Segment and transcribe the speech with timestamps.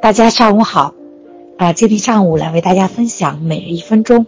[0.00, 0.94] 大家上午好，
[1.56, 4.26] 啊，今天上午来为大家分享每日一分钟，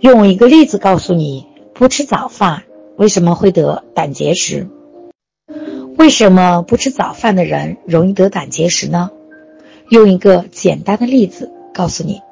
[0.00, 2.62] 用一个例子告诉你，不吃早饭
[2.96, 4.68] 为什么会得胆结石？
[5.98, 9.10] 为什么不吃早饭的人容易得胆结石呢？
[9.88, 12.22] 用一个简单的例子告诉你，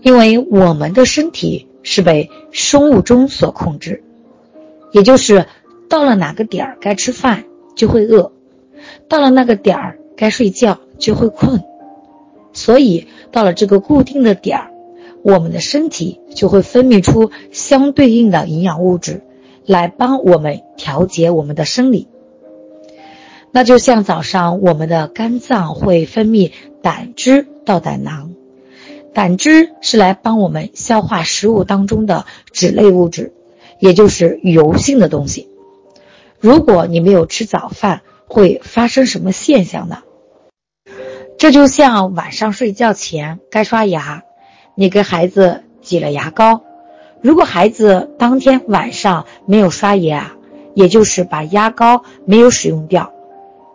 [0.00, 4.02] 因为我们的身体是被生物钟所控制，
[4.92, 5.46] 也就是
[5.88, 7.44] 到了哪个点儿该吃饭
[7.76, 8.32] 就会饿，
[9.08, 10.78] 到了那个点儿该睡觉。
[11.02, 11.64] 就会困，
[12.52, 14.70] 所以到了这个固定的点儿，
[15.24, 19.24] 我们的身体就会分泌出相对应的营养物质，
[19.66, 22.06] 来帮我们调节我们的生理。
[23.50, 26.52] 那就像早上我们的肝脏会分泌
[26.82, 28.30] 胆汁到胆囊，
[29.12, 33.32] 胆汁是来帮我们消化食物当中的脂类物质，
[33.80, 35.48] 也就是油性的东西。
[36.38, 40.04] 如果你没有吃早饭，会发生什么现象呢？
[41.42, 44.22] 这就像晚上睡觉前该刷牙，
[44.76, 46.62] 你给孩子挤了牙膏，
[47.20, 50.36] 如果孩子当天晚上没有刷牙，
[50.72, 53.12] 也就是把牙膏没有使用掉，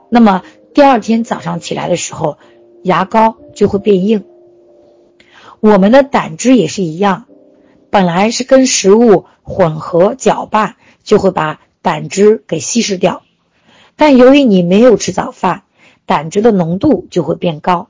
[0.08, 2.38] 那么第二天早上起来的时候，
[2.84, 4.24] 牙膏就会变硬。
[5.60, 7.26] 我们的胆汁也是一样，
[7.90, 13.24] 本来是跟食物混合搅拌，就会把胆汁给稀释掉，
[13.98, 15.64] 但由于你没有吃早饭。
[16.08, 17.90] 胆汁的浓度就会变高，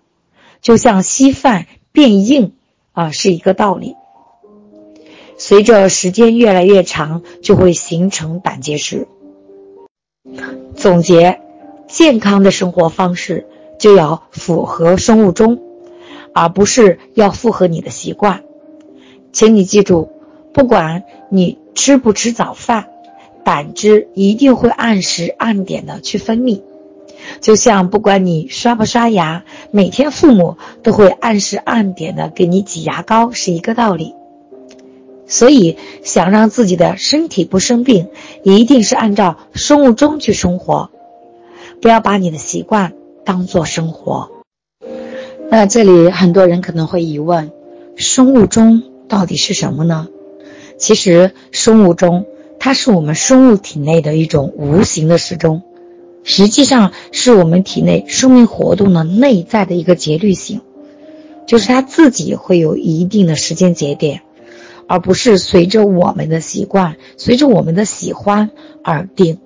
[0.59, 2.53] 就像稀饭变硬
[2.91, 3.95] 啊，是一个道理。
[5.37, 9.07] 随着时间越来越长，就会形成胆结石。
[10.75, 11.39] 总结：
[11.87, 13.45] 健康的生活方式
[13.77, 15.61] 就要符合生物钟，
[16.33, 18.43] 而不是要符合你的习惯。
[19.31, 20.09] 请你记住，
[20.53, 22.87] 不管你吃不吃早饭，
[23.43, 26.63] 胆汁一定会按时按点的去分泌。
[27.41, 34.13] 就像不管你刷不刷牙，每天父母都会按时按点的给你挤牙膏，是一个道理。
[35.27, 38.07] 所以，想让自己的身体不生病，
[38.43, 40.89] 一定是按照生物钟去生活，
[41.81, 42.93] 不要把你的习惯
[43.25, 44.31] 当做生活。
[45.49, 47.51] 那这里很多人可能会疑问：
[47.97, 50.07] 生物钟到底是什么呢？
[50.77, 52.25] 其实，生物钟
[52.57, 55.61] 它是我们生物体内的一种无形的时钟。
[56.29, 60.59] 实际上是我们体内生命活动的内在的一个节律性，
[61.47, 64.23] 就是它自己会有一定的时间节点，
[64.87, 68.51] 而不是随着我们的习惯、随着我们的喜欢
[68.83, 69.39] 而定。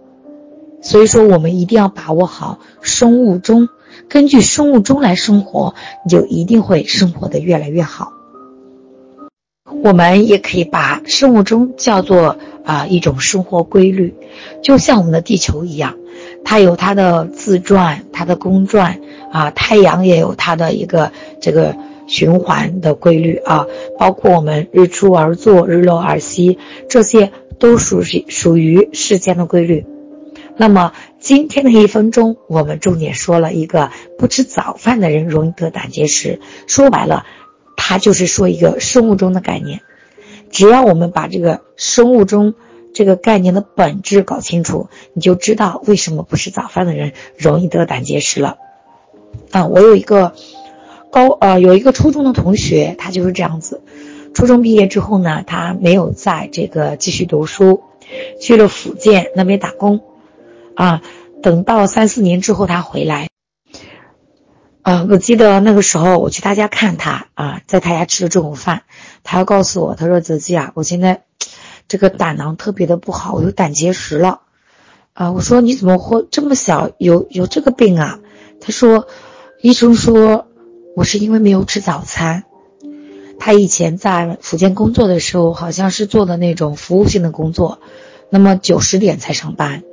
[0.81, 3.69] 所以说，我们一定要把握好生物钟，
[4.09, 8.13] 根据生物钟来生活，你就一定会生活的越来越好。
[9.83, 14.15] 我们也可以把生物钟叫做啊一种生活规律，
[14.63, 16.00] 就像我们的地球一样。
[16.43, 18.99] 它有它的自转，它的公转
[19.31, 21.75] 啊，太阳也有它的一个这个
[22.07, 26.57] 循环的规律啊，包括我们日出而作，日落而息，
[26.89, 29.85] 这些都属于属于世间的规律。
[30.57, 36.41] 那么今天的一分钟，我们重点说了一个不吃早饭的人容易得胆结石。
[36.67, 37.25] 说白了，
[37.77, 39.81] 它就是说一个生物钟的概念。
[40.49, 42.55] 只要我们把这个生物钟。
[43.01, 48.59] 这个概念的本质搞清楚，你就知道为什么不吃早饭的人容易得胆结石了。
[49.49, 50.35] 啊，我有一个
[51.09, 53.81] 高呃，有一个初中的同学，他就是这样子。
[54.35, 57.81] 初中毕业之后呢，他没有在这个继续读书，
[58.39, 60.01] 去了福建那边打工。
[60.75, 61.01] 啊，
[61.41, 63.29] 等到三四年之后他回来，
[64.83, 68.83] 啊，我记得那个时候我去他家看他啊，在他家吃了中午饭，
[69.23, 71.23] 他要告诉我，他说：“泽基啊，我现在。”
[71.87, 74.41] 这个胆囊特别的不好，我有胆结石了，
[75.13, 78.19] 啊，我说你怎么会这么小有有这个病啊？
[78.61, 79.07] 他说，
[79.61, 80.47] 医生说
[80.95, 82.43] 我是因为没有吃早餐。
[83.39, 87.79] 他以前在福建工作的时候，好像是做的那种服务性的工作，
[88.29, 89.83] 那么九十点才上班，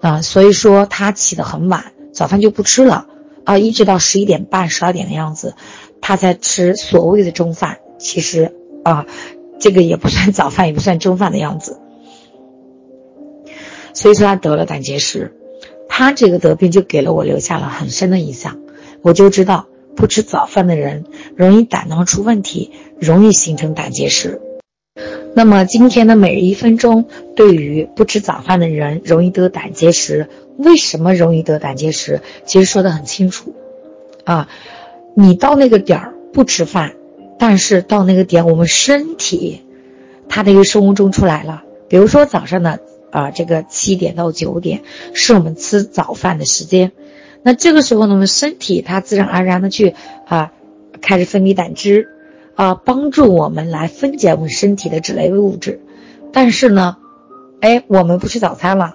[0.00, 3.08] 啊，所以说他起得很晚，早饭就不吃了，
[3.44, 5.54] 啊，一直到十一点半、十二点的样子，
[6.00, 7.80] 他才吃所谓的中饭。
[7.98, 9.04] 其实啊。
[9.62, 11.78] 这个也不算早饭，也不算中饭的样子，
[13.94, 15.36] 所以说他得了胆结石。
[15.88, 18.58] 他这个得病就给了我留下了很深的印象，
[19.02, 21.04] 我就知道不吃早饭的人
[21.36, 24.40] 容易胆囊出问题，容易形成胆结石。
[25.36, 27.04] 那么今天的每日一分钟，
[27.36, 32.20] 对于不吃早饭的人容易得胆结石，为什么容易得胆结石？
[32.46, 33.54] 其实说的很清楚，
[34.24, 34.48] 啊，
[35.14, 36.96] 你到那个点儿不吃饭。
[37.42, 39.62] 但是到那个点，我们身体，
[40.28, 41.64] 它的一个生物钟出来了。
[41.88, 42.78] 比如说早上的
[43.10, 46.92] 啊，这个七点到九点是我们吃早饭的时间。
[47.42, 49.96] 那这个时候呢，我们身体它自然而然的去
[50.28, 50.52] 啊，
[51.00, 52.10] 开始分泌胆汁，
[52.54, 55.80] 啊，帮助我们来分解我们身体的脂类物质。
[56.32, 56.98] 但是呢，
[57.60, 58.94] 哎，我们不吃早餐了，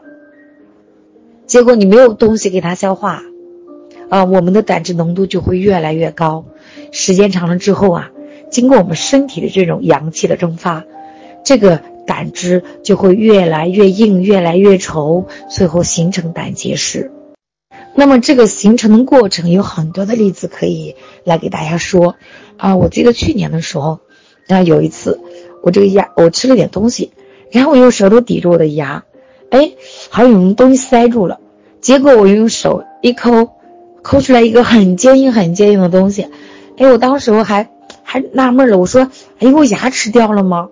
[1.45, 3.23] 结果你没有东西给它消化，
[4.07, 6.45] 啊，我们的胆汁浓度就会越来越高。
[6.93, 8.11] 时间长了之后啊，
[8.49, 10.85] 经过我们身体的这种阳气的蒸发，
[11.43, 17.11] 这个胆汁就会越来越硬，越来越稠，最后形成胆结石。
[17.95, 22.15] 那么这个形成的过程有很多的例子可以来给大家说
[22.57, 23.99] 啊，我记得去年的时候，
[24.47, 25.19] 啊有一次
[25.63, 27.11] 我这个牙我吃了点东西，
[27.51, 29.03] 然后我用舌头抵住我的牙，
[29.49, 29.71] 哎，
[30.09, 31.39] 好像有什么东西塞住了，
[31.81, 33.49] 结果我用手一抠，
[34.03, 36.27] 抠出来一个很坚硬很坚硬的东西，
[36.77, 37.67] 哎，我当时我还
[38.09, 40.69] 还纳闷了，我说，哎，我牙齿掉了吗？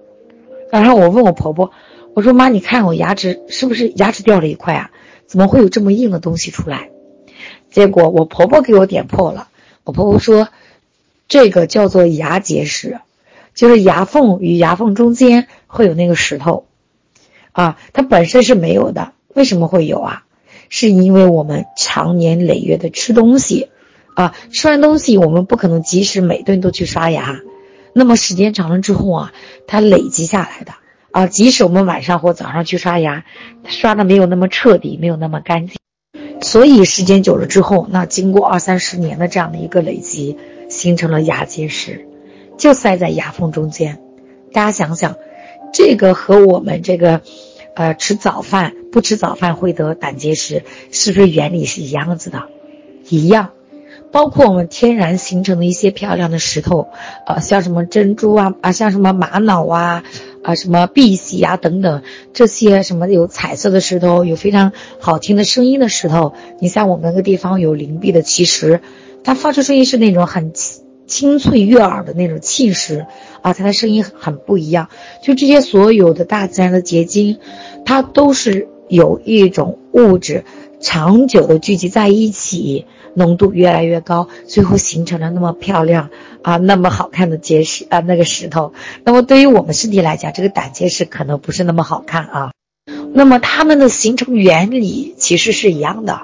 [0.71, 1.71] 然后我问我婆婆，
[2.13, 4.91] 我说妈，你看我牙齿是不是牙齿掉了一块啊？
[5.27, 6.91] 怎么会有这么硬的东西出来？
[7.69, 9.49] 结果我婆婆给我点破了，
[9.83, 10.47] 我婆婆说，
[11.27, 13.01] 这个叫做牙结石，
[13.53, 16.67] 就是牙缝与牙缝中间会有那个石头，
[17.51, 20.23] 啊，它本身是没有的，为什么会有啊？
[20.69, 23.67] 是因为我们长年累月的吃东西，
[24.15, 27.41] 啊，吃完东西我们不可能及时每顿都去刷牙，
[27.93, 29.33] 那么时间长了之后啊，
[29.67, 30.73] 它累积下来的，
[31.11, 33.25] 啊，即使我们晚上或早上去刷牙，
[33.67, 35.75] 刷的没有那么彻底，没有那么干净。
[36.41, 40.37] 所以时间久了之后，那经过二三十年的这样的一个累积，
[40.69, 42.07] 形成了牙结石，
[42.57, 43.99] 就塞在牙缝中间。
[44.53, 45.15] 大家想想，
[45.73, 47.21] 这个和我们这个，
[47.75, 52.43] 呃，吃早饭不吃早饭会得胆结石，是不是原理是一样子的？
[53.09, 53.51] 一样。
[54.15, 56.87] 包括我们天然形成的一些漂亮的石头，
[57.27, 60.05] 呃，像什么珍珠啊，啊，像什么玛瑙啊。
[60.41, 66.33] 啊，什么碧玺啊，等等，这些什么有彩色的石头，有非常好听的声音的石头。
[66.59, 68.79] 你像我们那个地方有灵璧的奇石，
[69.23, 73.07] 它发出声音是那种很清清脆悦耳的那种气石
[73.41, 74.87] 啊，它的声音很不一样。
[75.23, 77.39] 就这些所有的大自然的结晶，
[77.83, 80.45] 它都是有一种物质
[80.85, 82.85] 长久的聚集在一起。
[83.17, 86.09] 浓度越来越高，最后形成了那么漂亮
[86.41, 88.73] 啊，那么好看的结石啊，那个石头。
[89.05, 92.51] 那么对于我们身体来讲，这个胆结石可能不是那么好看啊。
[93.13, 96.23] 那么它们的形成原理其实是一样的，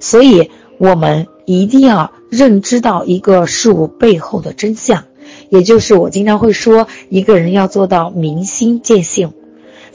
[0.00, 5.04] 所以我们一定要认知到一个事物背后的真相，
[5.50, 9.34] 也就是我经常会说，一个人要做到明心见性。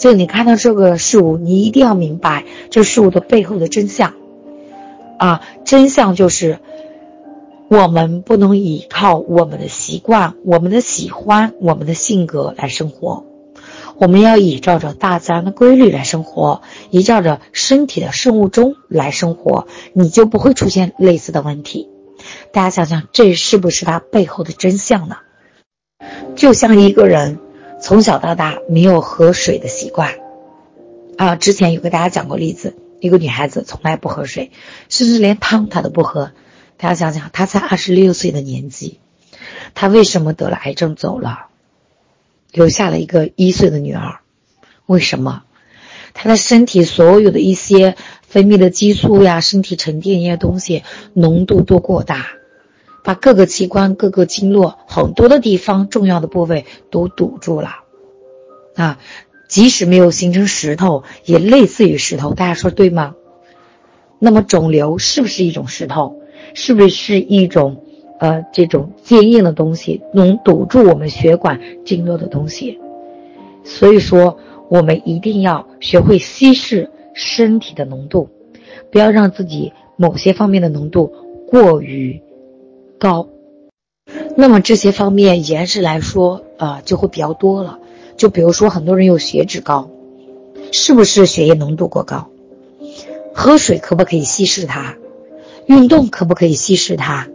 [0.02, 4.16] 就你看到这个事物，你一定要明白这事物的背后的真相。
[5.20, 6.58] 啊，真相就是，
[7.70, 13.28] 我们不能依靠我们的习惯、我们的喜欢、我们的性格来生活，
[13.96, 21.88] 我们要依照着大自然的规律来生活，依照着身体的生物钟来生活，你就不会出现类似的问题。
[22.52, 25.18] 大家想想，这是不是它背后的真相呢？
[26.36, 27.38] 就像一个人
[27.82, 30.20] 从小到大没有喝水的习惯，
[31.18, 32.76] 啊，之前有给大家讲过例子。
[33.00, 34.52] 一个女孩子从来不喝水，
[34.88, 36.32] 甚至连汤她都不喝。
[36.78, 39.00] 大家想想，她才二十六岁的年纪，
[39.74, 41.48] 她为什么得了癌症走了，
[42.52, 44.20] 留下了一个一岁的女儿？
[44.86, 45.42] 为什么？
[46.14, 50.84] 她的身体所有的一些分泌的激素呀，身体沉淀一些东西
[51.14, 52.28] 浓度都过大，
[53.04, 57.70] 把各个器官、各个经络很多的地方重要的部位都堵住了，
[58.76, 59.00] 啊。
[59.48, 63.16] 即使没有形成石头，也类似于石头，大家说对吗？
[64.18, 66.22] 那么肿瘤是不是一种石头？
[66.54, 67.84] 是不是一种
[68.18, 72.80] 呃这种坚硬的东西，能堵住我们血管经络的东西？
[73.66, 74.38] 所以说，
[74.70, 78.30] 我们一定要学会稀释身体的浓度，
[78.90, 81.12] 不要让自己某些方面的浓度
[81.50, 82.22] 过于
[83.02, 83.30] 高。
[84.38, 87.80] 那么这些方面延时来说，呃，就会比较多了。
[88.16, 89.90] 就比如说，很多人有血脂高，
[90.72, 92.30] 是不是血液浓度过高？
[93.34, 94.98] 喝水可不可以稀释它？
[95.66, 97.28] 运动可不可以稀释它？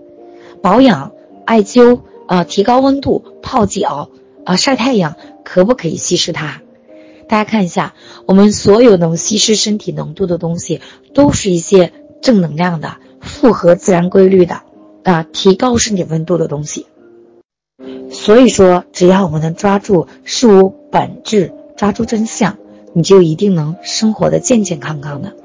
[0.63, 1.11] 保养、
[1.45, 4.11] 艾灸啊，提高温度、泡脚
[4.45, 6.63] 啊，晒太阳可不可以稀释它？
[7.29, 7.95] 大家看一下，
[8.27, 10.81] 我们所有能稀释身体浓度的东西，
[11.13, 11.93] 都是一些
[12.23, 14.63] 正能量的、符合自然规律的
[15.07, 16.87] 啊，提高身体温度的东西。
[18.11, 22.59] 所以说，只要我们能抓住事物本质，抓住真相，
[22.93, 25.37] 你就一定能生活的健健康康的，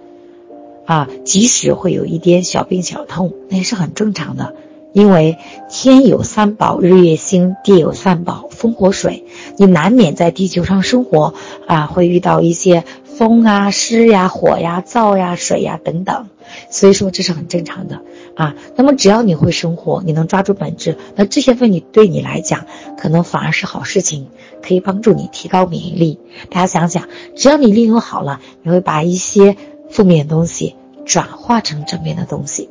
[0.88, 4.56] 啊，即使会有一点小病小痛，那也是很正常的。
[4.94, 5.38] 因为
[5.70, 9.26] 天有三宝，日月星；地有三宝，风火水。
[9.58, 11.36] 你难免在地球上生活，
[11.68, 12.84] 啊，会遇到一些。
[13.04, 16.30] 风啊、湿呀、火呀、燥呀、水呀等等，
[16.72, 18.02] 所以说这是很正常的
[18.42, 18.56] 啊。
[18.76, 22.66] 那么只要你会生活，你能抓住本质，那这些问题对你来讲
[22.98, 24.28] 可能反而是好事情，
[24.66, 26.20] 可以帮助你提高免疫力。
[26.50, 29.56] 大家想想，只要你利用好了，你会把一些
[29.90, 32.70] 负面的东西转化成正面的东西。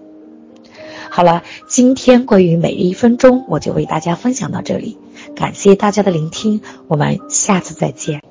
[1.11, 4.99] 好了，今天关于每日一分钟，我就为大家分享到这里，
[5.35, 8.23] 感谢大家的聆听，我们下次再见。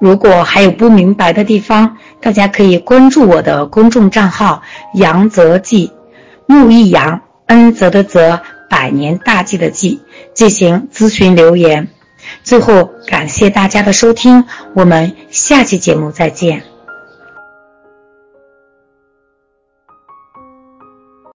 [0.00, 4.62] 如果还有不明白的地方，大家可以关注我的公众账号
[4.94, 5.90] “杨泽记”，
[6.46, 10.02] 木易阳，恩泽的泽，百年大计的计，
[10.34, 11.88] 进行咨询留言。
[12.42, 16.73] 最后，感谢大家的收听，我们下期节目再见。